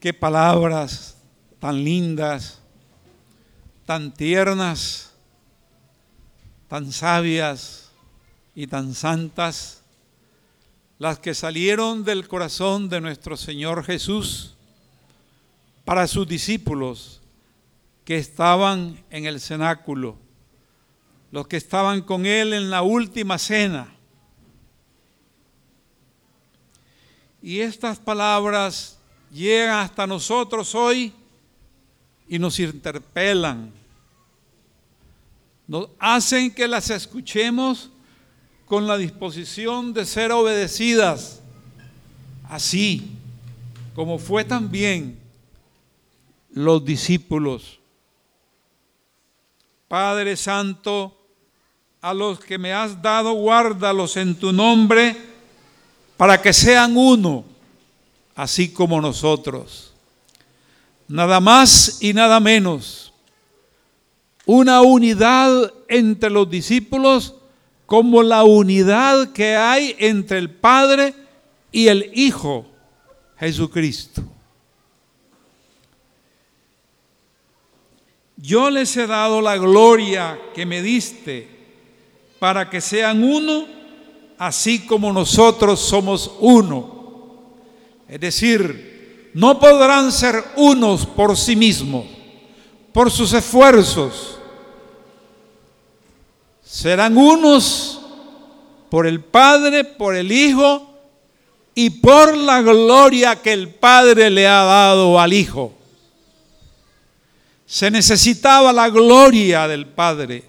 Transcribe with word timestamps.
Qué 0.00 0.14
palabras 0.14 1.16
tan 1.58 1.82
lindas, 1.82 2.60
tan 3.84 4.14
tiernas, 4.14 5.12
tan 6.68 6.92
sabias 6.92 7.90
y 8.54 8.68
tan 8.68 8.94
santas, 8.94 9.82
las 10.98 11.18
que 11.18 11.34
salieron 11.34 12.04
del 12.04 12.28
corazón 12.28 12.88
de 12.88 13.00
nuestro 13.00 13.36
Señor 13.36 13.82
Jesús 13.82 14.54
para 15.84 16.06
sus 16.06 16.28
discípulos 16.28 17.20
que 18.04 18.18
estaban 18.18 19.04
en 19.10 19.26
el 19.26 19.40
cenáculo, 19.40 20.16
los 21.32 21.48
que 21.48 21.56
estaban 21.56 22.02
con 22.02 22.24
Él 22.24 22.52
en 22.52 22.70
la 22.70 22.82
última 22.82 23.36
cena. 23.36 23.92
Y 27.42 27.60
estas 27.60 27.98
palabras 27.98 28.97
llegan 29.30 29.80
hasta 29.80 30.06
nosotros 30.06 30.74
hoy 30.74 31.12
y 32.28 32.38
nos 32.38 32.58
interpelan. 32.58 33.72
Nos 35.66 35.88
hacen 35.98 36.54
que 36.54 36.66
las 36.66 36.90
escuchemos 36.90 37.90
con 38.64 38.86
la 38.86 38.96
disposición 38.96 39.92
de 39.92 40.04
ser 40.04 40.32
obedecidas, 40.32 41.40
así 42.48 43.10
como 43.94 44.18
fue 44.18 44.44
también 44.44 45.18
los 46.50 46.84
discípulos. 46.84 47.78
Padre 49.88 50.36
Santo, 50.36 51.16
a 52.00 52.12
los 52.12 52.40
que 52.40 52.58
me 52.58 52.72
has 52.72 53.00
dado, 53.00 53.32
guárdalos 53.32 54.16
en 54.16 54.34
tu 54.34 54.52
nombre 54.52 55.16
para 56.16 56.40
que 56.40 56.52
sean 56.52 56.96
uno 56.96 57.44
así 58.38 58.68
como 58.68 59.00
nosotros. 59.00 59.92
Nada 61.08 61.40
más 61.40 61.98
y 62.00 62.12
nada 62.12 62.38
menos. 62.38 63.12
Una 64.46 64.80
unidad 64.80 65.72
entre 65.88 66.30
los 66.30 66.48
discípulos 66.48 67.34
como 67.84 68.22
la 68.22 68.44
unidad 68.44 69.32
que 69.32 69.56
hay 69.56 69.96
entre 69.98 70.38
el 70.38 70.50
Padre 70.50 71.14
y 71.72 71.88
el 71.88 72.12
Hijo 72.14 72.64
Jesucristo. 73.40 74.22
Yo 78.36 78.70
les 78.70 78.96
he 78.96 79.08
dado 79.08 79.40
la 79.40 79.56
gloria 79.56 80.38
que 80.54 80.64
me 80.64 80.80
diste 80.80 81.48
para 82.38 82.70
que 82.70 82.80
sean 82.80 83.24
uno, 83.24 83.66
así 84.38 84.86
como 84.86 85.12
nosotros 85.12 85.80
somos 85.80 86.30
uno 86.38 86.97
es 88.08 88.20
decir, 88.20 89.30
no 89.34 89.58
podrán 89.60 90.10
ser 90.10 90.42
unos 90.56 91.06
por 91.06 91.36
sí 91.36 91.54
mismos, 91.54 92.06
por 92.92 93.10
sus 93.10 93.32
esfuerzos. 93.34 94.38
Serán 96.64 97.16
unos 97.16 98.00
por 98.88 99.06
el 99.06 99.20
Padre, 99.22 99.84
por 99.84 100.16
el 100.16 100.32
Hijo 100.32 100.90
y 101.74 101.90
por 101.90 102.36
la 102.36 102.62
gloria 102.62 103.36
que 103.36 103.52
el 103.52 103.68
Padre 103.68 104.30
le 104.30 104.46
ha 104.46 104.64
dado 104.64 105.20
al 105.20 105.34
Hijo. 105.34 105.74
Se 107.66 107.90
necesitaba 107.90 108.72
la 108.72 108.88
gloria 108.88 109.68
del 109.68 109.86
Padre, 109.86 110.44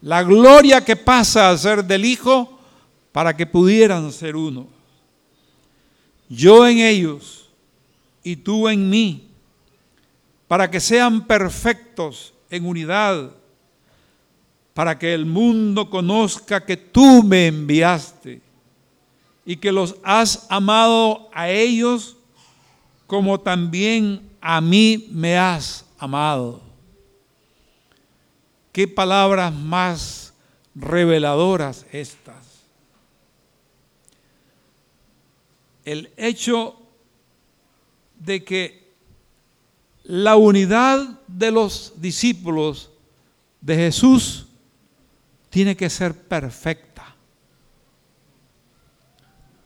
la 0.00 0.22
gloria 0.22 0.82
que 0.82 0.96
pasa 0.96 1.50
a 1.50 1.58
ser 1.58 1.84
del 1.84 2.06
Hijo 2.06 2.58
para 3.12 3.36
que 3.36 3.46
pudieran 3.46 4.10
ser 4.10 4.34
uno 4.34 4.73
yo 6.34 6.66
en 6.66 6.78
ellos 6.78 7.48
y 8.22 8.36
tú 8.36 8.68
en 8.68 8.88
mí, 8.88 9.28
para 10.48 10.70
que 10.70 10.80
sean 10.80 11.26
perfectos 11.26 12.32
en 12.50 12.66
unidad, 12.66 13.30
para 14.72 14.98
que 14.98 15.14
el 15.14 15.24
mundo 15.24 15.88
conozca 15.88 16.64
que 16.64 16.76
tú 16.76 17.22
me 17.22 17.46
enviaste 17.46 18.42
y 19.46 19.56
que 19.56 19.70
los 19.70 19.96
has 20.02 20.46
amado 20.50 21.28
a 21.32 21.48
ellos 21.48 22.16
como 23.06 23.38
también 23.38 24.28
a 24.40 24.60
mí 24.60 25.08
me 25.10 25.38
has 25.38 25.84
amado. 25.98 26.60
Qué 28.72 28.88
palabras 28.88 29.54
más 29.54 30.34
reveladoras 30.74 31.86
estas. 31.92 32.43
El 35.84 36.12
hecho 36.16 36.80
de 38.18 38.44
que 38.44 38.94
la 40.04 40.36
unidad 40.36 41.20
de 41.26 41.50
los 41.50 41.94
discípulos 41.96 42.90
de 43.60 43.76
Jesús 43.76 44.46
tiene 45.50 45.76
que 45.76 45.88
ser 45.88 46.14
perfecta. 46.14 47.14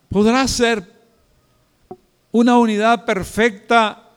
¿Podrá 0.09 0.47
ser 0.49 0.99
una 2.31 2.57
unidad 2.59 3.05
perfecta 3.05 4.09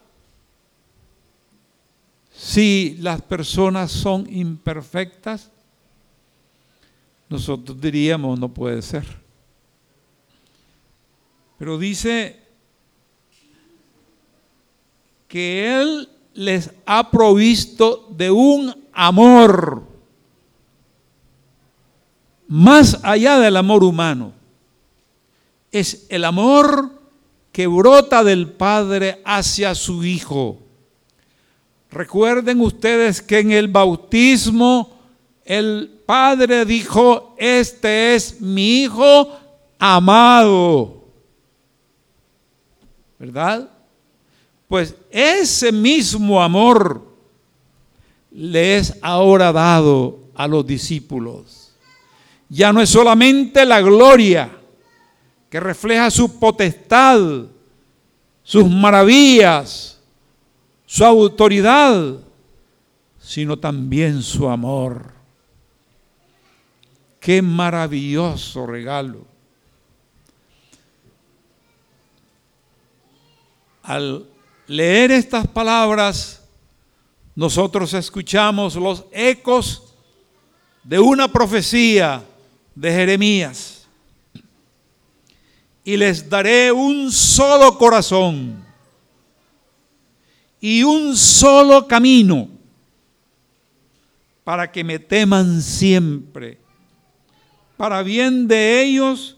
si 2.32 2.96
las 3.00 3.20
personas 3.22 3.90
son 3.90 4.32
imperfectas? 4.32 5.50
Nosotros 7.28 7.80
diríamos 7.80 8.38
no 8.38 8.48
puede 8.48 8.80
ser. 8.82 9.04
Pero 11.62 11.78
dice 11.78 12.40
que 15.28 15.80
Él 15.80 16.08
les 16.34 16.72
ha 16.86 17.08
provisto 17.08 18.08
de 18.10 18.32
un 18.32 18.74
amor 18.92 19.84
más 22.48 22.98
allá 23.04 23.38
del 23.38 23.56
amor 23.56 23.84
humano. 23.84 24.32
Es 25.70 26.04
el 26.08 26.24
amor 26.24 27.00
que 27.52 27.68
brota 27.68 28.24
del 28.24 28.50
Padre 28.50 29.22
hacia 29.24 29.76
su 29.76 30.04
Hijo. 30.04 30.58
Recuerden 31.92 32.60
ustedes 32.60 33.22
que 33.22 33.38
en 33.38 33.52
el 33.52 33.68
bautismo 33.68 34.98
el 35.44 36.02
Padre 36.06 36.64
dijo, 36.64 37.36
este 37.38 38.16
es 38.16 38.40
mi 38.40 38.82
Hijo 38.82 39.28
amado. 39.78 41.01
¿Verdad? 43.22 43.70
Pues 44.66 44.96
ese 45.08 45.70
mismo 45.70 46.42
amor 46.42 47.06
le 48.32 48.78
es 48.78 48.98
ahora 49.00 49.52
dado 49.52 50.18
a 50.34 50.48
los 50.48 50.66
discípulos. 50.66 51.72
Ya 52.48 52.72
no 52.72 52.80
es 52.80 52.90
solamente 52.90 53.64
la 53.64 53.80
gloria 53.80 54.50
que 55.48 55.60
refleja 55.60 56.10
su 56.10 56.36
potestad, 56.40 57.20
sus 58.42 58.68
maravillas, 58.68 60.00
su 60.84 61.04
autoridad, 61.04 62.16
sino 63.20 63.56
también 63.56 64.20
su 64.20 64.48
amor. 64.48 65.12
Qué 67.20 67.40
maravilloso 67.40 68.66
regalo. 68.66 69.31
Al 73.82 74.26
leer 74.66 75.10
estas 75.10 75.46
palabras, 75.46 76.42
nosotros 77.34 77.94
escuchamos 77.94 78.76
los 78.76 79.04
ecos 79.12 79.94
de 80.84 80.98
una 80.98 81.28
profecía 81.28 82.22
de 82.74 82.92
Jeremías. 82.92 83.88
Y 85.84 85.96
les 85.96 86.28
daré 86.28 86.70
un 86.70 87.10
solo 87.10 87.76
corazón 87.76 88.64
y 90.60 90.84
un 90.84 91.16
solo 91.16 91.88
camino 91.88 92.48
para 94.44 94.70
que 94.70 94.84
me 94.84 94.98
teman 95.00 95.60
siempre, 95.60 96.58
para 97.76 98.02
bien 98.02 98.46
de 98.46 98.82
ellos 98.82 99.36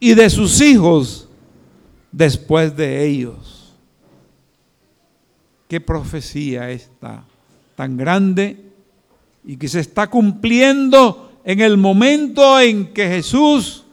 y 0.00 0.14
de 0.14 0.30
sus 0.30 0.60
hijos 0.62 1.28
después 2.12 2.76
de 2.76 3.04
ellos. 3.04 3.72
Qué 5.66 5.80
profecía 5.80 6.70
esta 6.70 7.24
tan 7.74 7.96
grande 7.96 8.72
y 9.44 9.56
que 9.56 9.66
se 9.66 9.80
está 9.80 10.08
cumpliendo 10.08 11.32
en 11.44 11.60
el 11.60 11.78
momento 11.78 12.60
en 12.60 12.92
que 12.92 13.08
Jesús 13.08 13.84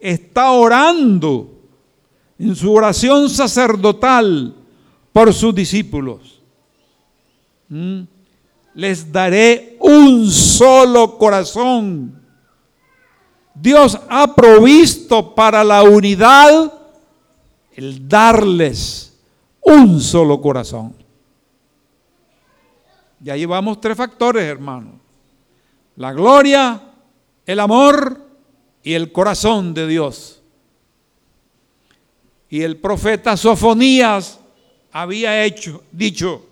está 0.00 0.50
orando 0.50 1.50
en 2.38 2.56
su 2.56 2.72
oración 2.72 3.28
sacerdotal 3.28 4.54
por 5.12 5.32
sus 5.32 5.54
discípulos. 5.54 6.40
¿Mm? 7.68 8.00
Les 8.74 9.12
daré 9.12 9.76
un 9.78 10.28
solo 10.30 11.16
corazón. 11.16 12.20
Dios 13.54 13.96
ha 14.08 14.34
provisto 14.34 15.34
para 15.34 15.62
la 15.62 15.84
unidad 15.84 16.72
el 17.74 18.08
darles 18.08 19.18
un 19.60 20.00
solo 20.00 20.40
corazón. 20.40 20.94
Y 23.24 23.30
ahí 23.30 23.44
vamos 23.46 23.80
tres 23.80 23.96
factores, 23.96 24.44
hermano. 24.44 25.00
La 25.96 26.12
gloria, 26.12 26.80
el 27.46 27.60
amor 27.60 28.20
y 28.82 28.92
el 28.92 29.12
corazón 29.12 29.72
de 29.72 29.86
Dios. 29.86 30.42
Y 32.50 32.62
el 32.62 32.76
profeta 32.76 33.36
Sofonías 33.36 34.38
había 34.92 35.44
hecho, 35.44 35.82
dicho, 35.90 36.46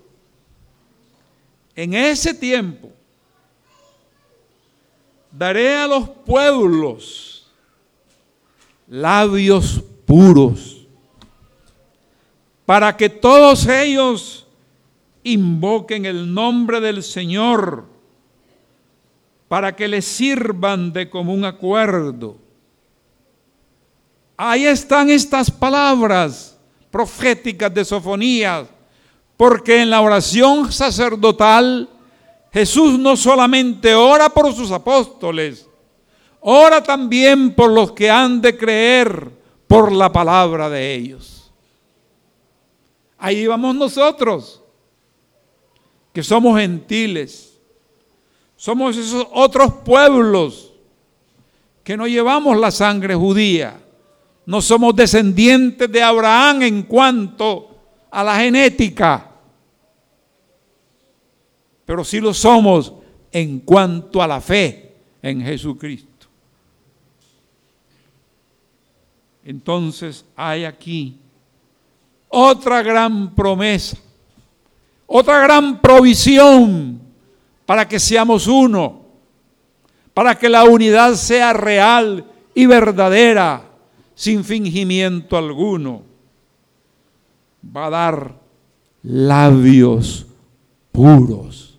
en 1.76 1.94
ese 1.94 2.34
tiempo 2.34 2.90
daré 5.30 5.76
a 5.76 5.86
los 5.86 6.08
pueblos 6.08 7.46
labios 8.88 9.82
puros 10.04 10.71
para 12.66 12.96
que 12.96 13.08
todos 13.08 13.66
ellos 13.66 14.46
invoquen 15.24 16.06
el 16.06 16.32
nombre 16.32 16.80
del 16.80 17.02
Señor, 17.02 17.84
para 19.48 19.74
que 19.74 19.88
les 19.88 20.04
sirvan 20.04 20.92
de 20.92 21.10
común 21.10 21.44
acuerdo. 21.44 22.36
Ahí 24.36 24.64
están 24.64 25.10
estas 25.10 25.50
palabras 25.50 26.58
proféticas 26.90 27.72
de 27.72 27.84
Sofonías, 27.84 28.68
porque 29.36 29.82
en 29.82 29.90
la 29.90 30.00
oración 30.00 30.72
sacerdotal 30.72 31.88
Jesús 32.52 32.98
no 32.98 33.16
solamente 33.16 33.94
ora 33.94 34.28
por 34.28 34.52
sus 34.54 34.70
apóstoles, 34.70 35.68
ora 36.40 36.82
también 36.82 37.54
por 37.54 37.70
los 37.70 37.92
que 37.92 38.10
han 38.10 38.40
de 38.40 38.56
creer 38.56 39.30
por 39.66 39.90
la 39.90 40.12
palabra 40.12 40.68
de 40.68 40.94
ellos. 40.94 41.41
Ahí 43.24 43.46
vamos 43.46 43.76
nosotros, 43.76 44.60
que 46.12 46.24
somos 46.24 46.58
gentiles, 46.58 47.56
somos 48.56 48.96
esos 48.96 49.28
otros 49.30 49.72
pueblos 49.84 50.72
que 51.84 51.96
no 51.96 52.08
llevamos 52.08 52.58
la 52.58 52.72
sangre 52.72 53.14
judía, 53.14 53.80
no 54.44 54.60
somos 54.60 54.96
descendientes 54.96 55.92
de 55.92 56.02
Abraham 56.02 56.62
en 56.62 56.82
cuanto 56.82 57.76
a 58.10 58.24
la 58.24 58.40
genética, 58.40 59.30
pero 61.86 62.02
sí 62.02 62.18
lo 62.18 62.34
somos 62.34 62.92
en 63.30 63.60
cuanto 63.60 64.20
a 64.20 64.26
la 64.26 64.40
fe 64.40 64.96
en 65.22 65.42
Jesucristo. 65.42 66.26
Entonces 69.44 70.24
hay 70.34 70.64
aquí 70.64 71.21
otra 72.34 72.82
gran 72.82 73.34
promesa, 73.34 73.98
otra 75.06 75.40
gran 75.40 75.82
provisión 75.82 76.98
para 77.66 77.86
que 77.86 78.00
seamos 78.00 78.46
uno, 78.46 79.02
para 80.14 80.34
que 80.38 80.48
la 80.48 80.64
unidad 80.64 81.12
sea 81.14 81.52
real 81.52 82.24
y 82.54 82.64
verdadera, 82.64 83.64
sin 84.14 84.44
fingimiento 84.44 85.36
alguno. 85.36 86.04
Va 87.64 87.86
a 87.86 87.90
dar 87.90 88.34
labios 89.02 90.24
puros, 90.90 91.78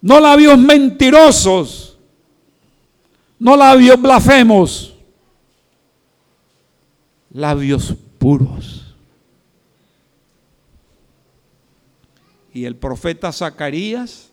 no 0.00 0.18
labios 0.18 0.58
mentirosos, 0.58 1.96
no 3.38 3.56
labios 3.56 4.02
blasfemos, 4.02 4.92
labios 7.30 7.84
puros. 7.84 8.05
Y 12.52 12.64
el 12.64 12.74
profeta 12.74 13.32
Zacarías 13.32 14.30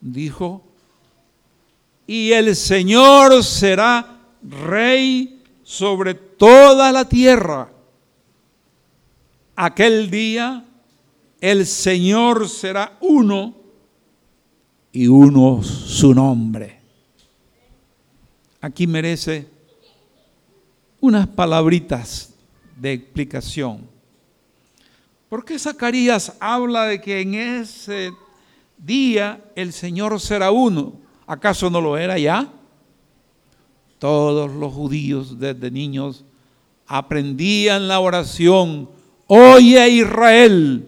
dijo, 0.00 0.62
y 2.06 2.32
el 2.32 2.54
Señor 2.54 3.42
será 3.42 4.20
rey 4.42 5.42
sobre 5.64 6.14
toda 6.14 6.92
la 6.92 7.08
tierra. 7.08 7.70
Aquel 9.56 10.10
día 10.10 10.64
el 11.40 11.66
Señor 11.66 12.48
será 12.48 12.96
uno 13.00 13.54
y 14.92 15.08
uno 15.08 15.62
su 15.62 16.14
nombre. 16.14 16.78
Aquí 18.60 18.86
merece 18.86 19.55
unas 21.00 21.26
palabritas 21.26 22.34
de 22.76 22.92
explicación. 22.92 23.88
¿Por 25.28 25.44
qué 25.44 25.58
Zacarías 25.58 26.36
habla 26.40 26.84
de 26.84 27.00
que 27.00 27.20
en 27.20 27.34
ese 27.34 28.12
día 28.78 29.42
el 29.54 29.72
Señor 29.72 30.20
será 30.20 30.50
uno? 30.50 30.94
¿Acaso 31.26 31.68
no 31.70 31.80
lo 31.80 31.98
era 31.98 32.18
ya? 32.18 32.52
Todos 33.98 34.50
los 34.52 34.72
judíos 34.72 35.38
desde 35.38 35.70
niños 35.70 36.24
aprendían 36.86 37.88
la 37.88 37.98
oración, 37.98 38.88
oye 39.26 39.88
Israel, 39.88 40.86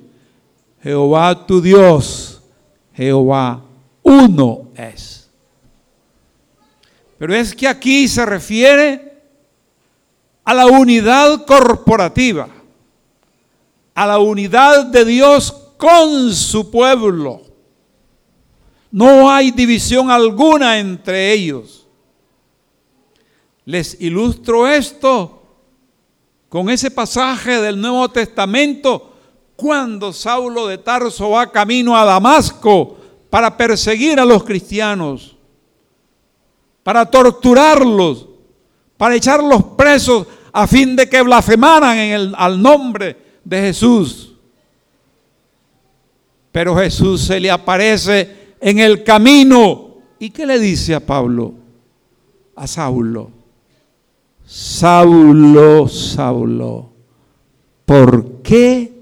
Jehová 0.83 1.47
tu 1.47 1.61
Dios, 1.61 2.41
Jehová 2.95 3.65
uno 4.03 4.69
es. 4.77 5.29
Pero 7.19 7.35
es 7.35 7.55
que 7.55 7.67
aquí 7.67 8.07
se 8.07 8.25
refiere 8.25 9.08
a 10.49 10.55
la 10.55 10.67
unidad 10.67 11.45
corporativa, 11.45 12.49
a 13.95 14.07
la 14.07 14.19
unidad 14.19 14.87
de 14.87 15.05
Dios 15.05 15.53
con 15.77 16.35
su 16.35 16.71
pueblo. 16.71 17.43
No 18.91 19.31
hay 19.31 19.51
división 19.51 20.11
alguna 20.11 20.79
entre 20.79 21.35
ellos. 21.35 21.87
Les 23.67 24.01
ilustro 24.01 24.67
esto 24.67 25.43
con 26.49 26.71
ese 26.71 26.91
pasaje 26.91 27.61
del 27.61 27.79
Nuevo 27.79 28.09
Testamento 28.09 29.17
cuando 29.55 30.15
Saulo 30.15 30.67
de 30.67 30.79
Tarso 30.79 31.29
va 31.29 31.53
camino 31.53 31.95
a 31.95 32.07
Damasco 32.07 32.97
para 33.29 33.55
perseguir 33.55 34.19
a 34.19 34.25
los 34.25 34.45
cristianos, 34.45 35.37
para 36.83 37.05
torturarlos, 37.05 38.29
para 38.97 39.15
echarlos 39.15 39.63
presos 39.77 40.27
a 40.59 40.67
fin 40.67 40.97
de 40.97 41.09
que 41.09 41.23
blasfemaran 41.23 41.97
en 41.97 42.13
el, 42.13 42.35
al 42.37 42.61
nombre 42.61 43.17
de 43.45 43.61
Jesús. 43.61 44.35
Pero 46.51 46.75
Jesús 46.75 47.21
se 47.21 47.39
le 47.39 47.49
aparece 47.49 48.57
en 48.61 48.81
el 48.81 49.05
camino. 49.05 49.99
¿Y 50.19 50.31
qué 50.31 50.45
le 50.45 50.59
dice 50.59 50.97
a 50.97 51.07
Pablo? 51.07 51.55
A 52.57 52.67
Saulo. 52.67 53.31
Saulo, 54.45 55.87
Saulo, 55.87 56.91
¿por 57.85 58.43
qué 58.43 58.93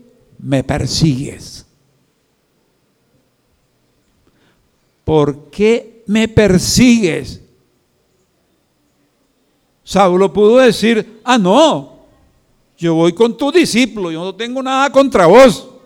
me 0.40 0.62
persigues? 0.62 1.64
¿Por 5.04 5.48
qué 5.48 6.02
me 6.06 6.28
persigues? 6.28 7.40
Saulo 9.86 10.32
pudo 10.32 10.56
decir, 10.56 11.20
ah, 11.22 11.38
no, 11.38 12.00
yo 12.76 12.94
voy 12.94 13.12
con 13.12 13.38
tu 13.38 13.52
discípulo, 13.52 14.10
yo 14.10 14.24
no 14.24 14.34
tengo 14.34 14.60
nada 14.60 14.90
contra 14.90 15.26
vos. 15.26 15.68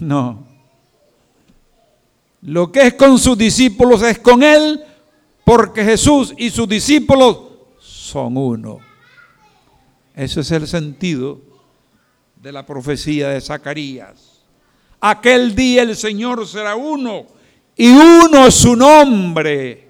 No. 0.00 0.44
Lo 2.42 2.72
que 2.72 2.88
es 2.88 2.94
con 2.94 3.16
sus 3.16 3.38
discípulos 3.38 4.02
es 4.02 4.18
con 4.18 4.42
él, 4.42 4.82
porque 5.44 5.84
Jesús 5.84 6.34
y 6.36 6.50
sus 6.50 6.68
discípulos 6.68 7.38
son 7.78 8.36
uno. 8.36 8.80
Ese 10.16 10.40
es 10.40 10.50
el 10.50 10.66
sentido 10.66 11.40
de 12.42 12.50
la 12.50 12.66
profecía 12.66 13.28
de 13.28 13.40
Zacarías. 13.40 14.42
Aquel 15.00 15.54
día 15.54 15.82
el 15.82 15.94
Señor 15.94 16.44
será 16.48 16.74
uno 16.74 17.26
y 17.76 17.88
uno 17.88 18.50
su 18.50 18.74
nombre. 18.74 19.83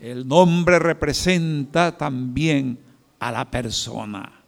El 0.00 0.26
nombre 0.26 0.78
representa 0.78 1.96
también 1.96 2.78
a 3.18 3.30
la 3.30 3.50
persona. 3.50 4.42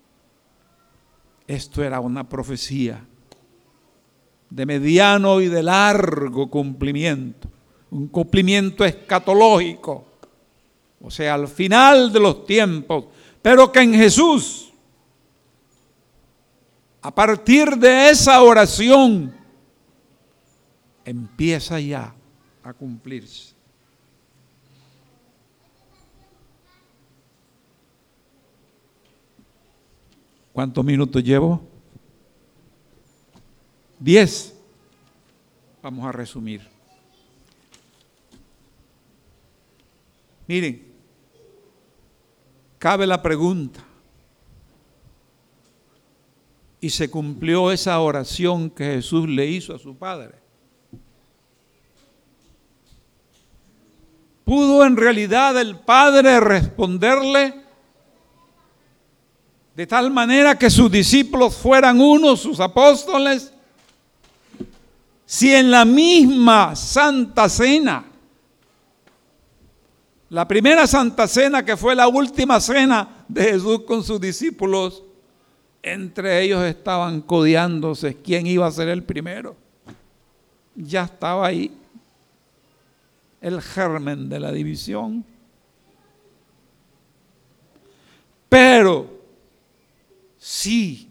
Esto 1.47 1.85
era 1.85 2.01
una 2.01 2.27
profecía 2.27 3.05
de 4.49 4.67
mediano 4.67 5.43
y 5.43 5.49
de 5.49 5.63
largo 5.63 6.49
cumplimiento, 6.49 7.51
un 7.91 8.09
cumplimiento 8.09 8.83
escatológico, 8.83 10.07
o 11.03 11.11
sea, 11.11 11.35
al 11.35 11.49
final 11.49 12.11
de 12.11 12.21
los 12.21 12.47
tiempos, 12.47 13.07
pero 13.43 13.71
que 13.71 13.81
en 13.81 13.93
Jesús, 13.93 14.73
a 17.03 17.15
partir 17.15 17.77
de 17.77 18.09
esa 18.09 18.43
oración, 18.43 19.35
empieza 21.05 21.79
ya 21.79 22.15
a 22.63 22.73
cumplirse. 22.73 23.52
¿Cuántos 30.53 30.85
minutos 30.85 31.23
llevo? 31.25 31.63
Diez. 33.99 34.55
Vamos 35.83 36.07
a 36.07 36.13
resumir. 36.13 36.69
Miren, 40.47 40.93
cabe 42.79 43.07
la 43.07 43.23
pregunta. 43.23 43.81
Y 46.81 46.91
se 46.91 47.11
cumplió 47.11 47.71
esa 47.71 47.99
oración 48.01 48.69
que 48.69 48.85
Jesús 48.85 49.29
le 49.29 49.47
hizo 49.47 49.75
a 49.75 49.79
su 49.79 49.97
Padre. 49.97 50.35
¿Pudo 54.45 54.85
en 54.85 54.97
realidad 54.97 55.59
el 55.61 55.79
Padre 55.79 56.41
responderle 56.41 57.62
de 59.75 59.87
tal 59.87 60.11
manera 60.11 60.59
que 60.59 60.69
sus 60.69 60.91
discípulos 60.91 61.57
fueran 61.57 62.01
unos, 62.01 62.41
sus 62.41 62.61
apóstoles? 62.61 63.53
Si 65.25 65.55
en 65.55 65.71
la 65.71 65.85
misma 65.85 66.77
Santa 66.77 67.49
Cena, 67.49 68.05
la 70.29 70.47
primera 70.47 70.87
Santa 70.87 71.27
Cena 71.27 71.65
que 71.65 71.77
fue 71.77 71.95
la 71.95 72.09
última 72.09 72.61
cena 72.61 73.25
de 73.29 73.45
Jesús 73.45 73.83
con 73.85 74.05
sus 74.05 74.21
discípulos, 74.21 75.03
entre 75.83 76.43
ellos 76.43 76.63
estaban 76.65 77.23
codeándose 77.23 78.17
quién 78.17 78.47
iba 78.47 78.67
a 78.67 78.71
ser 78.71 78.89
el 78.89 79.03
primero. 79.03 79.57
Ya 80.75 81.05
estaba 81.05 81.47
ahí 81.47 81.71
el 83.41 83.61
germen 83.61 84.29
de 84.29 84.39
la 84.39 84.53
división. 84.53 85.25
Pero 88.49 89.22
sí 90.43 91.09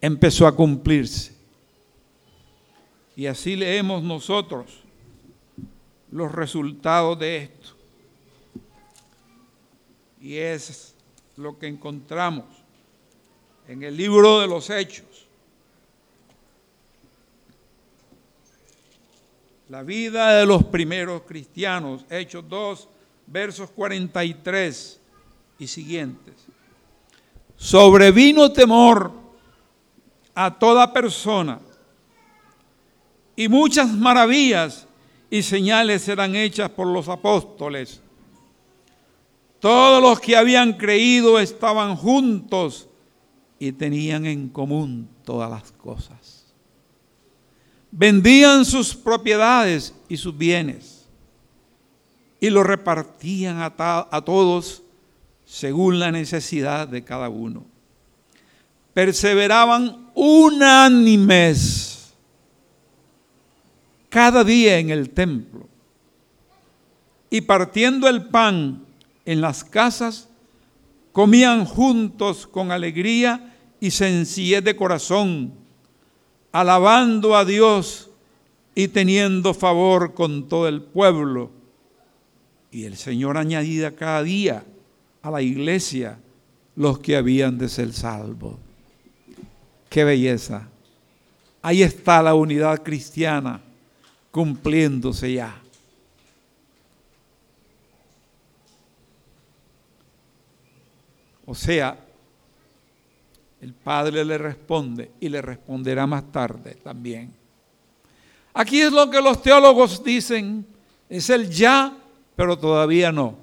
empezó 0.00 0.44
a 0.44 0.56
cumplirse. 0.56 1.32
Y 3.14 3.26
así 3.26 3.54
leemos 3.54 4.02
nosotros 4.02 4.80
los 6.10 6.32
resultados 6.32 7.16
de 7.20 7.44
esto. 7.44 7.68
Y 10.20 10.36
es 10.36 10.96
lo 11.36 11.58
que 11.60 11.68
encontramos 11.68 12.46
en 13.68 13.84
el 13.84 13.96
libro 13.96 14.40
de 14.40 14.48
los 14.48 14.68
Hechos. 14.68 15.28
La 19.68 19.84
vida 19.84 20.34
de 20.34 20.44
los 20.44 20.64
primeros 20.64 21.22
cristianos, 21.22 22.04
Hechos 22.10 22.48
2, 22.48 22.88
versos 23.28 23.70
43 23.70 25.00
y 25.60 25.66
siguientes. 25.68 26.34
Sobrevino 27.60 28.50
temor 28.50 29.12
a 30.34 30.58
toda 30.58 30.92
persona 30.92 31.60
y 33.36 33.48
muchas 33.48 33.92
maravillas 33.92 34.86
y 35.28 35.42
señales 35.42 36.08
eran 36.08 36.34
hechas 36.34 36.70
por 36.70 36.86
los 36.86 37.08
apóstoles. 37.08 38.00
Todos 39.60 40.02
los 40.02 40.18
que 40.20 40.36
habían 40.36 40.72
creído 40.72 41.38
estaban 41.38 41.94
juntos 41.96 42.88
y 43.58 43.72
tenían 43.72 44.24
en 44.24 44.48
común 44.48 45.08
todas 45.24 45.50
las 45.50 45.70
cosas 45.72 46.40
vendían 47.90 48.64
sus 48.64 48.94
propiedades 48.94 49.94
y 50.08 50.16
sus 50.16 50.36
bienes 50.36 51.08
y 52.38 52.50
los 52.50 52.64
repartían 52.64 53.58
a, 53.60 54.22
todos 54.24 54.82
según 55.50 55.98
la 55.98 56.12
necesidad 56.12 56.86
de 56.86 57.02
cada 57.02 57.28
uno. 57.28 57.66
Perseveraban 58.94 60.10
unánimes 60.14 62.14
cada 64.08 64.44
día 64.44 64.78
en 64.78 64.90
el 64.90 65.10
templo 65.10 65.68
y 67.30 67.40
partiendo 67.40 68.08
el 68.08 68.26
pan 68.26 68.84
en 69.24 69.40
las 69.40 69.64
casas, 69.64 70.28
comían 71.10 71.64
juntos 71.64 72.46
con 72.46 72.70
alegría 72.70 73.56
y 73.80 73.90
sencillez 73.90 74.62
de 74.62 74.76
corazón 74.76 75.52
alabando 76.52 77.36
a 77.36 77.44
Dios 77.44 78.08
y 78.76 78.86
teniendo 78.86 79.52
favor 79.52 80.14
con 80.14 80.48
todo 80.48 80.68
el 80.68 80.80
pueblo. 80.80 81.50
Y 82.70 82.84
el 82.84 82.96
Señor 82.96 83.36
añadía 83.36 83.96
cada 83.96 84.22
día 84.22 84.64
a 85.22 85.30
la 85.30 85.42
iglesia 85.42 86.18
los 86.76 86.98
que 86.98 87.16
habían 87.16 87.58
de 87.58 87.68
ser 87.68 87.92
salvos. 87.92 88.56
Qué 89.88 90.04
belleza. 90.04 90.68
Ahí 91.62 91.82
está 91.82 92.22
la 92.22 92.34
unidad 92.34 92.82
cristiana 92.82 93.60
cumpliéndose 94.30 95.34
ya. 95.34 95.60
O 101.44 101.54
sea, 101.54 101.98
el 103.60 103.74
Padre 103.74 104.24
le 104.24 104.38
responde 104.38 105.10
y 105.18 105.28
le 105.28 105.42
responderá 105.42 106.06
más 106.06 106.30
tarde 106.30 106.76
también. 106.76 107.34
Aquí 108.54 108.80
es 108.80 108.92
lo 108.92 109.10
que 109.10 109.20
los 109.20 109.42
teólogos 109.42 110.02
dicen, 110.02 110.64
es 111.08 111.28
el 111.28 111.50
ya, 111.50 111.92
pero 112.36 112.56
todavía 112.56 113.10
no. 113.10 113.39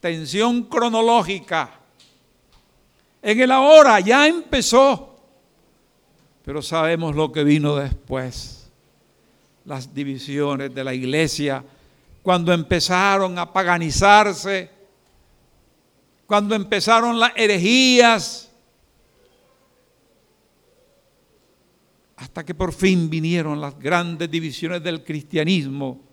Tensión 0.00 0.64
cronológica. 0.64 1.78
En 3.20 3.40
el 3.40 3.50
ahora 3.50 4.00
ya 4.00 4.26
empezó, 4.28 5.16
pero 6.44 6.62
sabemos 6.62 7.16
lo 7.16 7.32
que 7.32 7.44
vino 7.44 7.76
después. 7.76 8.70
Las 9.64 9.92
divisiones 9.92 10.74
de 10.74 10.84
la 10.84 10.94
iglesia, 10.94 11.64
cuando 12.22 12.52
empezaron 12.52 13.38
a 13.38 13.52
paganizarse, 13.52 14.70
cuando 16.26 16.54
empezaron 16.54 17.18
las 17.18 17.32
herejías, 17.36 18.50
hasta 22.16 22.44
que 22.44 22.54
por 22.54 22.72
fin 22.72 23.08
vinieron 23.08 23.60
las 23.60 23.78
grandes 23.78 24.30
divisiones 24.30 24.82
del 24.82 25.04
cristianismo 25.04 26.07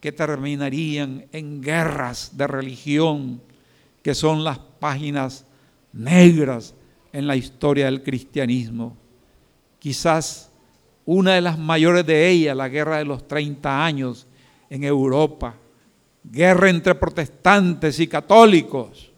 que 0.00 0.12
terminarían 0.12 1.26
en 1.32 1.60
guerras 1.60 2.36
de 2.36 2.46
religión, 2.46 3.42
que 4.02 4.14
son 4.14 4.42
las 4.42 4.58
páginas 4.58 5.44
negras 5.92 6.74
en 7.12 7.26
la 7.26 7.36
historia 7.36 7.84
del 7.86 8.02
cristianismo. 8.02 8.96
Quizás 9.78 10.50
una 11.04 11.34
de 11.34 11.40
las 11.40 11.58
mayores 11.58 12.06
de 12.06 12.28
ellas, 12.28 12.56
la 12.56 12.68
guerra 12.68 12.98
de 12.98 13.04
los 13.04 13.26
30 13.28 13.84
años 13.84 14.26
en 14.70 14.84
Europa, 14.84 15.54
guerra 16.24 16.70
entre 16.70 16.94
protestantes 16.94 17.98
y 18.00 18.06
católicos, 18.06 19.10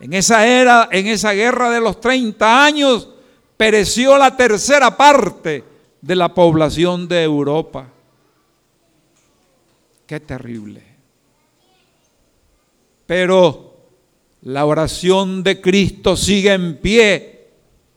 en 0.00 0.14
esa 0.14 0.44
era, 0.46 0.88
en 0.90 1.06
esa 1.06 1.32
guerra 1.32 1.70
de 1.70 1.80
los 1.80 2.00
30 2.00 2.64
años, 2.64 3.08
pereció 3.56 4.18
la 4.18 4.36
tercera 4.36 4.96
parte 4.96 5.62
de 6.00 6.16
la 6.16 6.34
población 6.34 7.06
de 7.06 7.22
Europa. 7.22 7.88
Qué 10.12 10.20
terrible. 10.20 10.82
Pero 13.06 13.78
la 14.42 14.66
oración 14.66 15.42
de 15.42 15.58
Cristo 15.58 16.18
sigue 16.18 16.52
en 16.52 16.76
pie 16.76 17.48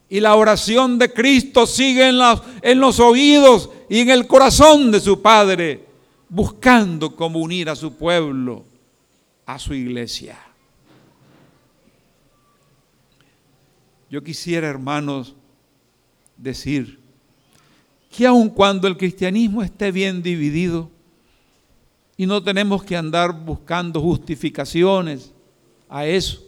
y 0.08 0.22
la 0.22 0.38
oración 0.38 0.98
de 0.98 1.12
Cristo 1.12 1.68
sigue 1.68 2.08
en, 2.08 2.16
en 2.62 2.80
los 2.80 3.02
oídos 3.02 3.70
y 3.90 4.00
en 4.00 4.12
el 4.12 4.28
corazón 4.28 4.94
de 4.94 5.02
su 5.02 5.22
Padre, 5.22 5.88
buscando 6.30 7.14
como 7.18 7.40
unir 7.40 7.70
a 7.70 7.76
su 7.76 7.96
pueblo, 7.96 8.64
a 9.46 9.60
su 9.60 9.74
iglesia. 9.74 10.40
Yo 14.10 14.24
quisiera, 14.24 14.70
hermanos, 14.70 15.36
decir 16.38 16.98
que 18.10 18.26
aun 18.26 18.48
cuando 18.48 18.88
el 18.88 18.96
cristianismo 18.96 19.62
esté 19.62 19.92
bien 19.92 20.24
dividido 20.24 20.95
y 22.18 22.26
no 22.26 22.42
tenemos 22.42 22.84
que 22.84 22.96
andar 22.96 23.34
buscando 23.34 24.02
justificaciones 24.02 25.32
a 25.90 26.06
eso, 26.06 26.44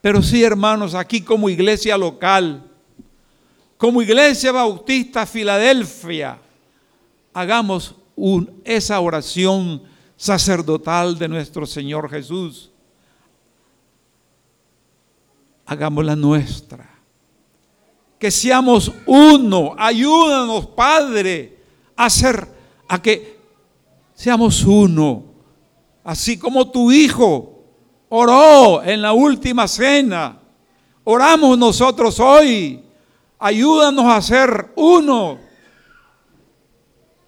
pero 0.00 0.22
sí, 0.22 0.42
hermanos, 0.42 0.94
aquí 0.94 1.20
como 1.22 1.48
iglesia 1.48 1.96
local, 1.96 2.62
como 3.78 4.02
iglesia 4.02 4.52
bautista 4.52 5.26
Filadelfia, 5.26 6.38
hagamos 7.32 7.94
esa 8.64 9.00
oración 9.00 9.82
sacerdotal 10.16 11.18
de 11.18 11.28
nuestro 11.28 11.66
Señor 11.66 12.10
Jesús 12.10 12.70
hagámosla 15.66 16.16
nuestra. 16.16 16.88
Que 18.18 18.30
seamos 18.30 18.92
uno. 19.06 19.74
Ayúdanos, 19.76 20.66
Padre, 20.68 21.58
a 21.96 22.08
ser, 22.08 22.48
a 22.88 23.00
que 23.00 23.33
seamos 24.24 24.64
uno. 24.64 25.22
Así 26.02 26.38
como 26.38 26.70
tu 26.70 26.90
Hijo 26.90 27.62
oró 28.08 28.82
en 28.82 29.02
la 29.02 29.12
última 29.12 29.68
cena. 29.68 30.38
Oramos 31.04 31.58
nosotros 31.58 32.18
hoy. 32.20 32.82
Ayúdanos 33.38 34.06
a 34.06 34.22
ser 34.22 34.72
uno. 34.76 35.36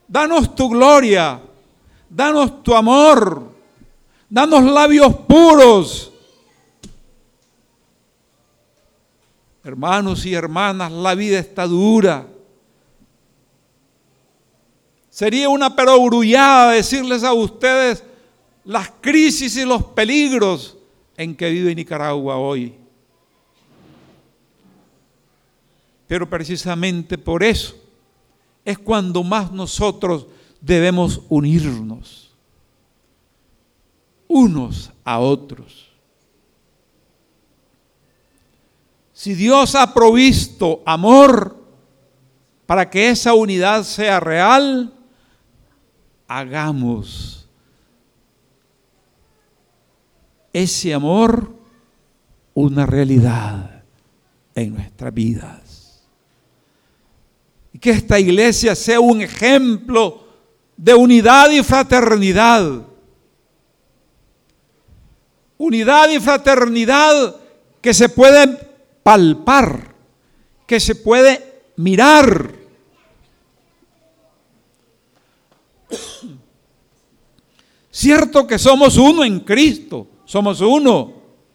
Danos 0.09 0.55
tu 0.55 0.71
gloria. 0.71 1.39
Danos 2.09 2.63
tu 2.63 2.75
amor. 2.75 3.53
Danos 4.31 4.65
labios 4.65 5.15
puros. 5.29 6.11
Hermanos 9.63 10.25
y 10.25 10.33
hermanas, 10.33 10.91
la 10.91 11.15
vida 11.15 11.41
está 11.41 11.67
dura. 11.67 12.27
Sería 15.17 15.49
una 15.49 15.75
perogrullada 15.75 16.73
decirles 16.73 17.25
a 17.25 17.33
ustedes 17.33 18.05
las 18.67 18.93
crisis 19.01 19.57
y 19.57 19.65
los 19.65 19.83
peligros 19.83 20.77
en 21.17 21.35
que 21.35 21.49
vive 21.49 21.75
Nicaragua 21.75 22.37
hoy. 22.37 22.75
Pero 26.07 26.29
precisamente 26.29 27.17
por 27.17 27.43
eso 27.43 27.75
es 28.63 28.79
cuando 28.79 29.25
más 29.25 29.51
nosotros 29.51 30.27
debemos 30.61 31.23
unirnos 31.31 32.31
unos 34.29 34.93
a 35.03 35.19
otros. 35.19 35.93
Si 39.15 39.33
Dios 39.33 39.75
ha 39.77 39.95
provisto 39.95 40.83
amor 40.85 41.57
para 42.67 42.91
que 42.91 43.09
esa 43.09 43.33
unidad 43.33 43.83
sea 43.83 44.21
real, 44.21 44.93
hagamos 46.29 47.49
ese 50.53 50.95
amor 50.95 51.53
una 52.55 52.87
realidad 52.87 53.85
en 54.55 54.75
nuestras 54.75 55.13
vidas. 55.13 56.03
Y 57.73 57.79
que 57.79 57.91
esta 57.91 58.19
iglesia 58.19 58.75
sea 58.75 58.99
un 58.99 59.21
ejemplo 59.21 60.25
de 60.77 60.95
unidad 60.95 61.51
y 61.51 61.63
fraternidad. 61.63 62.87
Unidad 65.59 66.09
y 66.09 66.19
fraternidad 66.21 67.37
que 67.83 67.93
se 67.93 68.09
puede 68.09 68.59
palpar, 69.03 69.95
que 70.67 70.81
se 70.81 70.95
puede 70.95 71.63
mirar 71.77 72.66
Cierto 77.91 78.47
que 78.47 78.59
somos 78.59 78.99
uno 78.99 79.25
en 79.25 79.41
Cristo, 79.41 80.07
somos 80.27 80.61
uno. 80.61 81.15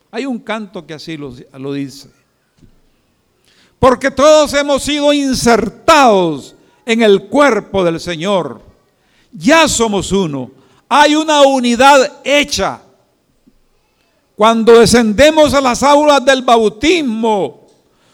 Hay 0.09 0.25
un 0.25 0.39
canto 0.39 0.85
que 0.87 0.95
así 0.95 1.15
lo, 1.15 1.73
dice. 1.73 2.09
Porque 3.77 4.09
todos 4.09 4.51
hemos 4.55 4.81
sido 4.81 5.13
insertados 5.13 6.55
en 6.85 7.03
el 7.03 7.25
cuerpo 7.25 7.83
del 7.83 7.99
Señor. 7.99 8.59
Ya 9.31 9.67
somos 9.67 10.11
uno. 10.11 10.49
Hay 10.89 11.15
una 11.15 11.43
unidad 11.43 12.11
hecha. 12.23 12.81
Cuando 14.35 14.79
descendemos 14.79 15.53
a 15.53 15.61
las 15.61 15.83
aulas 15.83 16.25
del 16.25 16.41
bautismo, 16.41 17.67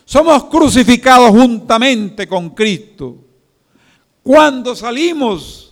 somos 0.04 0.44
crucificados 0.46 1.30
juntamente 1.30 2.28
con 2.28 2.50
Cristo. 2.50 3.16
Cuando 4.22 4.76
salimos 4.76 5.67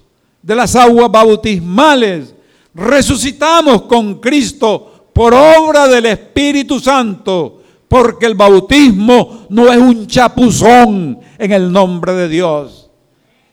de 0.45 0.55
las 0.55 0.75
aguas 0.75 1.11
bautismales, 1.11 2.35
resucitamos 2.75 3.81
con 3.83 4.19
Cristo 4.19 5.07
por 5.11 5.33
obra 5.33 5.87
del 5.87 6.05
Espíritu 6.05 6.79
Santo, 6.79 7.63
porque 7.87 8.27
el 8.27 8.35
bautismo 8.35 9.47
no 9.49 9.73
es 9.73 9.79
un 9.79 10.05
chapuzón 10.05 11.19
en 11.39 11.51
el 11.51 11.71
nombre 11.71 12.13
de 12.13 12.29
Dios. 12.29 12.91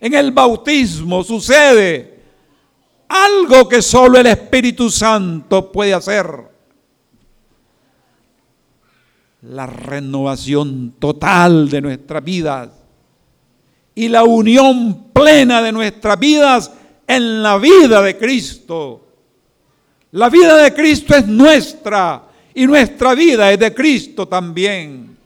En 0.03 0.12
el 0.12 0.33
bautismo 0.33 1.25
sucede 1.25 2.21
algo 3.09 3.67
que 3.67 3.81
solo 3.81 4.19
el 4.19 4.27
Espíritu 4.27 4.90
Santo 4.90 5.73
puede 5.73 5.95
hacer. 5.95 6.27
La 9.40 9.64
renovación 9.64 10.97
total 10.99 11.71
de 11.71 11.81
nuestras 11.81 12.23
vidas 12.23 12.69
y 13.95 14.09
la 14.09 14.25
unión 14.25 15.07
plena 15.14 15.62
de 15.62 15.73
nuestras 15.73 16.19
vidas 16.19 16.71
en 17.07 17.43
la 17.43 17.59
vida 17.59 18.01
de 18.03 18.17
Cristo. 18.17 19.01
La 20.12 20.29
vida 20.29 20.57
de 20.59 20.75
Cristo 20.75 21.15
es 21.15 21.27
nuestra 21.27 22.23
y 22.55 22.67
nuestra 22.67 23.15
vida 23.15 23.51
es 23.51 23.59
de 23.59 23.73
Cristo 23.73 24.29
también. 24.29 25.17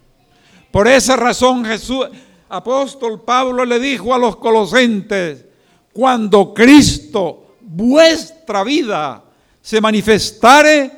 Por 0.71 0.87
esa 0.89 1.17
razón 1.17 1.65
Jesús, 1.65 2.07
apóstol 2.49 3.23
Pablo 3.23 3.65
le 3.65 3.81
dijo 3.81 4.15
a 4.15 4.19
los 4.19 4.37
colosentes, 4.37 5.45
cuando 5.93 6.53
Cristo, 6.53 7.57
vuestra 7.61 8.63
vida, 8.63 9.25
se 9.61 9.81
manifestare, 9.81 10.93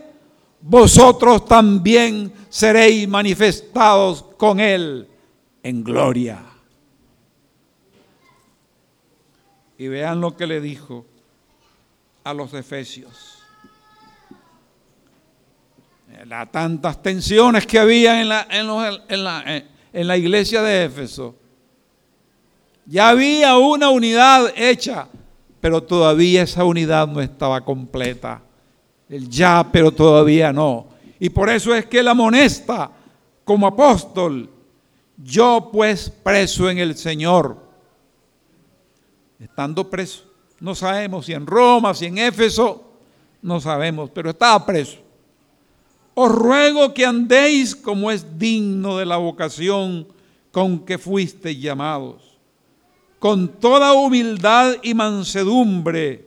vosotros 0.61 1.45
también 1.47 2.33
seréis 2.49 3.09
manifestados 3.09 4.25
con 4.37 4.59
Él 4.59 5.07
en 5.62 5.85
gloria. 5.85 6.48
Y 9.79 9.88
vean 9.88 10.21
lo 10.21 10.37
que 10.37 10.47
le 10.47 10.61
dijo 10.61 11.07
a 12.25 12.35
los 12.35 12.53
efesios 12.53 13.38
las 16.27 16.51
tantas 16.51 17.03
tensiones 17.03 17.67
que 17.67 17.79
había 17.79 18.21
en 18.21 18.29
la, 18.29 18.47
en, 18.51 19.25
la, 19.25 19.62
en 19.93 20.07
la 20.07 20.17
iglesia 20.17 20.62
de 20.62 20.85
Éfeso. 20.85 21.35
Ya 22.87 23.11
había 23.11 23.57
una 23.59 23.91
unidad 23.91 24.53
hecha, 24.57 25.09
pero 25.61 25.83
todavía 25.83 26.43
esa 26.43 26.64
unidad 26.64 27.07
no 27.07 27.21
estaba 27.21 27.64
completa. 27.64 28.43
El 29.09 29.29
ya, 29.29 29.67
pero 29.71 29.93
todavía 29.93 30.53
no. 30.53 30.88
Y 31.21 31.29
por 31.31 31.51
eso 31.51 31.75
es 31.75 31.87
que 31.87 32.01
él 32.01 32.09
amonesta 32.09 32.91
como 33.45 33.67
apóstol, 33.67 34.49
yo 35.17 35.71
pues 35.73 36.11
preso 36.11 36.69
en 36.71 36.79
el 36.79 36.97
Señor, 36.97 37.68
estando 39.38 39.88
preso. 39.88 40.24
No 40.61 40.74
sabemos 40.74 41.27
si 41.27 41.33
en 41.33 41.46
Roma, 41.46 41.94
si 41.94 42.07
en 42.07 42.18
Éfeso, 42.18 42.83
no 43.40 43.61
sabemos, 43.61 44.11
pero 44.11 44.31
estaba 44.31 44.66
preso. 44.66 44.98
Os 46.14 46.33
ruego 46.33 46.92
que 46.92 47.07
andéis 47.07 47.77
como 47.77 48.11
es 48.11 48.38
digno 48.38 48.96
de 48.96 49.07
la 49.07 49.18
vocación 49.18 50.09
con 50.51 50.81
que 50.81 50.98
fuisteis 50.98 51.61
llamados, 51.61 52.37
con 53.20 53.46
toda 53.46 53.92
humildad 53.92 54.74
y 54.83 54.94
mansedumbre, 54.94 56.27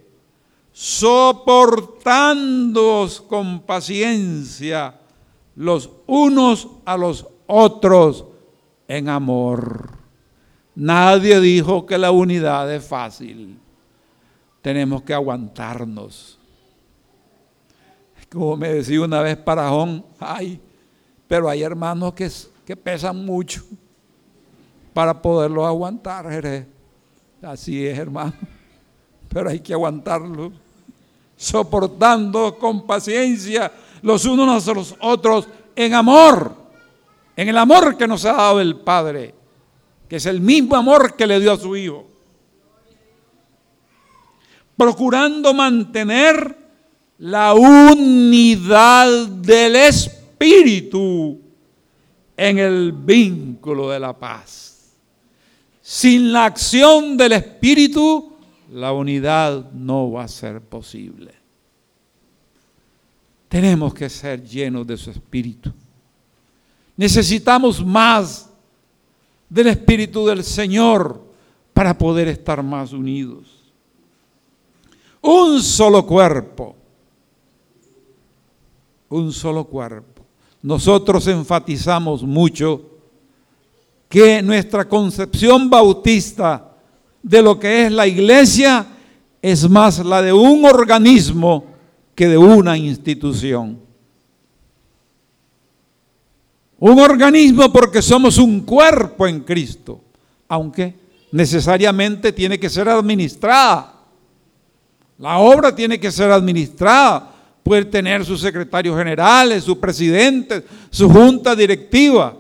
soportándoos 0.71 3.19
con 3.19 3.60
paciencia 3.63 4.97
los 5.56 5.89
unos 6.08 6.69
a 6.86 6.95
los 6.95 7.28
otros 7.47 8.24
en 8.88 9.10
amor. 9.10 10.01
Nadie 10.76 11.40
dijo 11.40 11.86
que 11.86 11.98
la 11.98 12.12
unidad 12.12 12.74
es 12.74 12.86
fácil. 12.86 13.60
Tenemos 14.62 15.02
que 15.04 15.14
aguantarnos 15.14 16.40
como 18.32 18.56
me 18.56 18.70
decía 18.70 19.02
una 19.02 19.22
vez 19.22 19.36
Parajón, 19.38 20.06
ay, 20.20 20.60
pero 21.28 21.50
hay 21.50 21.64
hermanos 21.64 22.14
que, 22.14 22.30
que 22.66 22.78
pesan 22.78 23.26
mucho 23.26 23.62
para 24.94 25.22
poderlos 25.22 25.66
aguantar, 25.66 26.66
Así 27.42 27.86
es, 27.86 27.98
hermano. 27.98 28.34
Pero 29.28 29.50
hay 29.50 29.60
que 29.60 29.74
aguantarlos, 29.74 30.54
soportando 31.36 32.58
con 32.58 32.86
paciencia 32.86 33.72
los 34.02 34.26
unos 34.26 34.68
a 34.68 34.74
los 34.74 34.96
otros 35.02 35.48
en 35.76 35.94
amor, 35.94 36.56
en 37.36 37.50
el 37.50 37.58
amor 37.58 37.98
que 37.98 38.08
nos 38.08 38.24
ha 38.26 38.34
dado 38.34 38.62
el 38.62 38.78
Padre, 38.78 39.34
que 40.12 40.17
es 40.17 40.26
el 40.26 40.41
mismo 40.41 40.76
amor 40.76 41.15
que 41.15 41.26
le 41.26 41.39
dio 41.39 41.54
a 41.54 41.58
su 41.58 41.74
Hijo. 41.74 42.06
Procurando 44.76 45.54
mantener 45.54 46.54
la 47.19 47.54
unidad 47.54 49.28
del 49.30 49.78
Espíritu 49.78 51.39
en 52.36 52.60
el 52.60 52.91
vínculo 52.91 53.89
de 53.89 54.02
la 54.02 54.12
paz. 54.12 54.91
Sin 55.82 56.34
la 56.34 56.43
acción 56.43 57.15
del 57.15 57.32
Espíritu, 57.32 58.34
la 58.74 58.91
unidad 58.91 59.71
no 59.71 60.12
va 60.12 60.26
a 60.26 60.28
ser 60.28 60.60
posible. 60.60 61.34
Tenemos 63.47 63.93
que 63.93 64.10
ser 64.10 64.43
llenos 64.43 64.86
de 64.86 64.97
su 64.97 65.10
Espíritu. 65.10 65.71
Necesitamos 66.97 67.82
más 67.86 68.51
del 69.52 69.68
Espíritu 69.68 70.26
del 70.26 70.44
Señor 70.44 71.22
para 71.74 71.96
poder 71.96 72.28
estar 72.30 72.64
más 72.64 72.92
unidos. 72.92 73.46
Un 75.22 75.62
solo 75.62 76.08
cuerpo 76.08 76.78
un 79.12 79.32
solo 79.32 79.66
cuerpo. 79.66 80.26
Nosotros 80.64 81.28
enfatizamos 81.28 82.24
mucho 82.24 82.82
que 84.10 84.42
nuestra 84.42 84.88
concepción 84.88 85.70
bautista 85.70 86.72
de 87.22 87.42
lo 87.42 87.60
que 87.60 87.86
es 87.86 87.92
la 87.92 88.08
iglesia 88.08 88.86
es 89.42 89.70
más 89.70 90.04
la 90.04 90.22
de 90.22 90.34
un 90.34 90.66
organismo 90.66 91.66
que 92.16 92.28
de 92.28 92.38
una 92.38 92.78
institución. 92.78 93.80
Un 96.82 97.00
organismo 97.00 97.72
porque 97.72 98.02
somos 98.02 98.39
un 98.39 98.62
cuerpo 98.62 99.28
en 99.28 99.41
Cristo, 99.41 100.02
aunque 100.48 100.96
necesariamente 101.32 102.32
tiene 102.32 102.60
que 102.60 102.72
ser 102.72 102.89
administrada. 102.89 103.94
La 105.20 105.38
obra 105.38 105.76
tiene 105.76 106.00
que 106.00 106.12
ser 106.12 106.32
administrada. 106.32 107.36
Puede 107.62 107.86
tener 107.86 108.26
sus 108.26 108.41
secretarios 108.41 108.98
generales, 108.98 109.63
sus 109.63 109.78
presidentes, 109.78 110.63
su 110.89 111.08
junta 111.08 111.56
directiva. 111.56 112.36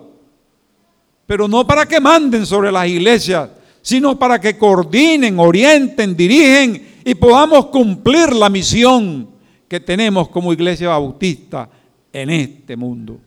Pero 1.27 1.47
no 1.47 1.67
para 1.67 1.85
que 1.85 1.99
manden 1.99 2.43
sobre 2.47 2.71
las 2.71 2.87
iglesias, 2.87 3.47
sino 3.83 4.17
para 4.17 4.41
que 4.41 4.57
coordinen, 4.57 5.39
orienten, 5.39 6.17
dirigen 6.17 7.01
y 7.05 7.13
podamos 7.13 7.67
cumplir 7.67 8.33
la 8.33 8.49
misión 8.49 9.29
que 9.67 9.79
tenemos 9.79 10.29
como 10.29 10.51
iglesia 10.51 10.89
bautista 10.89 11.69
en 12.11 12.31
este 12.31 12.75
mundo. 12.75 13.19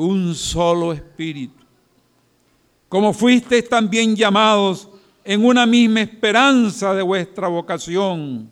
Un 0.00 0.32
solo 0.32 0.92
espíritu. 0.92 1.64
Como 2.88 3.12
fuisteis 3.12 3.68
también 3.68 4.14
llamados 4.14 4.88
en 5.24 5.44
una 5.44 5.66
misma 5.66 6.02
esperanza 6.02 6.94
de 6.94 7.02
vuestra 7.02 7.48
vocación. 7.48 8.48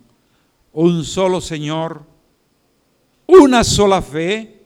Un 0.73 1.05
solo 1.05 1.41
Señor, 1.41 2.03
una 3.29 3.63
sola 3.63 4.03
fe, 4.03 4.61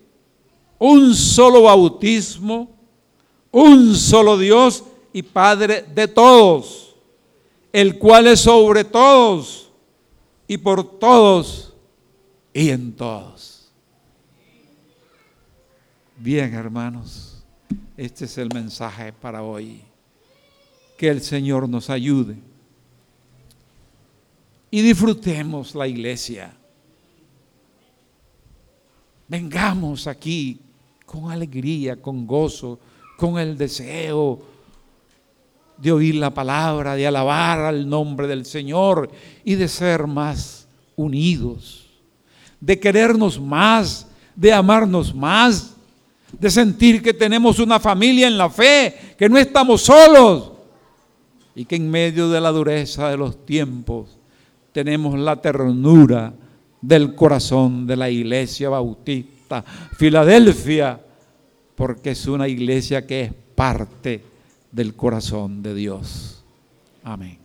un 0.78 1.14
solo 1.14 1.64
bautismo, 1.64 2.70
un 3.50 3.94
solo 3.94 4.38
Dios 4.38 4.82
y 5.12 5.20
Padre 5.22 5.84
de 5.94 6.08
todos, 6.08 6.96
el 7.74 7.98
cual 7.98 8.26
es 8.26 8.40
sobre 8.40 8.84
todos 8.84 9.70
y 10.48 10.56
por 10.56 10.98
todos 10.98 11.74
y 12.54 12.70
en 12.70 12.96
todos. 12.96 13.49
Bien, 16.22 16.52
hermanos, 16.52 17.42
este 17.96 18.26
es 18.26 18.36
el 18.36 18.50
mensaje 18.52 19.10
para 19.10 19.42
hoy. 19.42 19.80
Que 20.98 21.08
el 21.08 21.22
Señor 21.22 21.66
nos 21.66 21.88
ayude 21.88 22.36
y 24.70 24.82
disfrutemos 24.82 25.74
la 25.74 25.88
iglesia. 25.88 26.52
Vengamos 29.28 30.06
aquí 30.06 30.60
con 31.06 31.30
alegría, 31.30 31.96
con 31.96 32.26
gozo, 32.26 32.78
con 33.16 33.38
el 33.38 33.56
deseo 33.56 34.42
de 35.78 35.90
oír 35.90 36.16
la 36.16 36.34
palabra, 36.34 36.96
de 36.96 37.06
alabar 37.06 37.60
al 37.60 37.88
nombre 37.88 38.26
del 38.26 38.44
Señor 38.44 39.10
y 39.42 39.54
de 39.54 39.68
ser 39.68 40.06
más 40.06 40.68
unidos, 40.96 41.88
de 42.60 42.78
querernos 42.78 43.40
más, 43.40 44.06
de 44.36 44.52
amarnos 44.52 45.14
más, 45.14 45.76
de 46.38 46.50
sentir 46.50 47.02
que 47.02 47.14
tenemos 47.14 47.58
una 47.58 47.80
familia 47.80 48.26
en 48.28 48.38
la 48.38 48.50
fe, 48.50 49.14
que 49.16 49.28
no 49.28 49.38
estamos 49.38 49.82
solos 49.82 50.52
y 51.54 51.64
que 51.64 51.76
en 51.76 51.90
medio 51.90 52.28
de 52.28 52.40
la 52.40 52.50
dureza 52.50 53.08
de 53.10 53.16
los 53.16 53.44
tiempos 53.44 54.18
tenemos 54.72 55.18
la 55.18 55.40
ternura 55.40 56.32
del 56.80 57.14
corazón 57.14 57.86
de 57.86 57.96
la 57.96 58.08
iglesia 58.08 58.68
bautista 58.68 59.64
Filadelfia, 59.96 61.00
porque 61.74 62.10
es 62.10 62.26
una 62.26 62.46
iglesia 62.46 63.06
que 63.06 63.22
es 63.22 63.32
parte 63.54 64.22
del 64.70 64.94
corazón 64.94 65.62
de 65.62 65.74
Dios. 65.74 66.44
Amén. 67.02 67.39